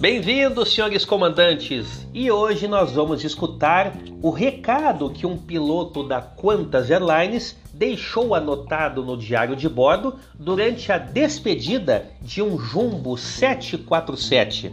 [0.00, 2.08] Bem-vindos, senhores comandantes!
[2.14, 9.04] E hoje nós vamos escutar o recado que um piloto da Qantas Airlines deixou anotado
[9.04, 14.72] no diário de bordo durante a despedida de um Jumbo 747.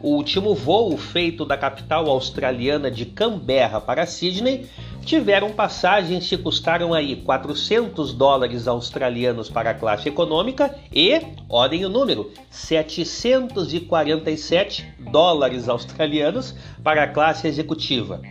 [0.00, 4.68] O último voo feito da capital australiana de Canberra para Sydney
[5.10, 11.88] tiveram passagens que custaram aí 400 dólares australianos para a classe econômica e, olhem o
[11.88, 16.54] número, 747 dólares australianos
[16.84, 18.22] para a classe executiva.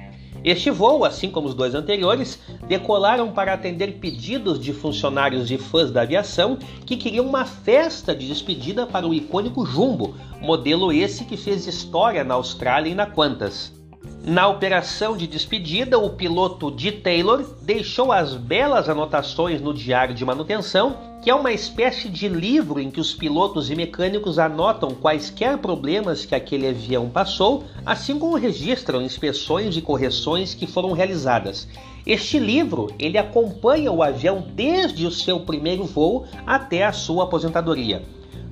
[0.42, 5.92] Este voo, assim como os dois anteriores, decolaram para atender pedidos de funcionários e fãs
[5.92, 11.36] da aviação que queriam uma festa de despedida para o icônico Jumbo, modelo esse que
[11.36, 13.78] fez história na Austrália e na Qantas.
[14.24, 20.26] Na operação de despedida, o piloto de Taylor deixou as belas anotações no diário de
[20.26, 25.58] manutenção, que é uma espécie de livro em que os pilotos e mecânicos anotam quaisquer
[25.58, 31.68] problemas que aquele avião passou, assim como registram inspeções e correções que foram realizadas.
[32.06, 38.04] Este livro ele acompanha o avião desde o seu primeiro voo até a sua aposentadoria.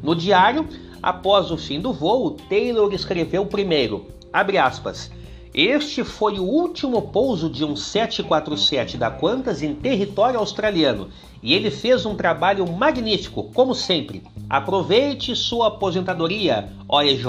[0.01, 0.65] No diário,
[1.03, 5.11] após o fim do voo, Taylor escreveu primeiro, abre aspas,
[5.59, 11.09] este foi o último pouso de um 747 da Qantas em território australiano
[11.41, 14.21] e ele fez um trabalho magnífico, como sempre.
[14.47, 17.25] Aproveite sua aposentadoria, OEJ.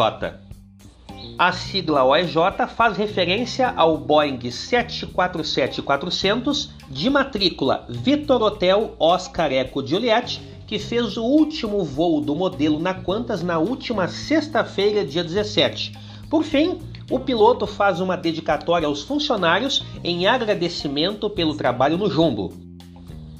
[1.38, 2.34] A sigla OEJ
[2.76, 11.24] faz referência ao Boeing 747-400 de matrícula Victor Hotel Oscar Eco Juliet, que fez o
[11.24, 15.96] último voo do modelo na Qantas na última sexta-feira, dia 17.
[16.28, 16.78] Por fim,
[17.10, 22.52] o piloto faz uma dedicatória aos funcionários em agradecimento pelo trabalho no jumbo.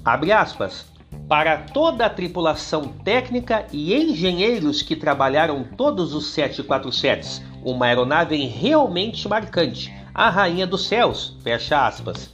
[0.05, 0.87] Abre aspas.
[1.29, 9.29] Para toda a tripulação técnica e engenheiros que trabalharam todos os 747s, uma aeronave realmente
[9.29, 12.31] marcante, a rainha dos céus, fecha aspas.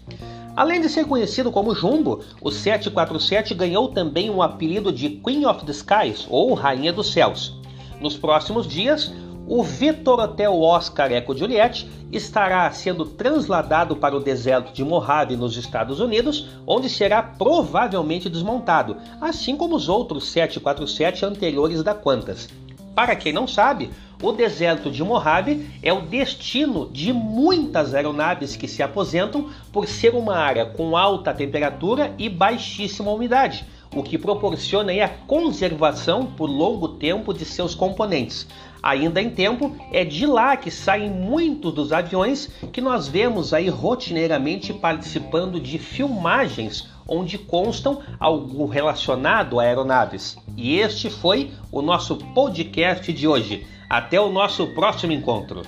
[0.56, 5.44] Além de ser conhecido como Jumbo, o 747 ganhou também o um apelido de Queen
[5.44, 7.58] of the Skies, ou Rainha dos Céus.
[8.00, 9.12] Nos próximos dias,
[9.46, 15.56] o Vitor Hotel Oscar Eco Juliet estará sendo transladado para o deserto de Mojave, nos
[15.56, 22.48] Estados Unidos, onde será provavelmente desmontado, assim como os outros 747 anteriores da Qantas.
[22.94, 23.90] Para quem não sabe,
[24.22, 30.14] o deserto de Mojave é o destino de muitas aeronaves que se aposentam por ser
[30.14, 36.88] uma área com alta temperatura e baixíssima umidade o que proporciona a conservação por longo
[36.88, 38.46] tempo de seus componentes.
[38.82, 43.68] Ainda em tempo, é de lá que saem muitos dos aviões que nós vemos aí
[43.68, 50.36] rotineiramente participando de filmagens onde constam algo relacionado a aeronaves.
[50.56, 53.66] E este foi o nosso podcast de hoje.
[53.88, 55.62] Até o nosso próximo encontro.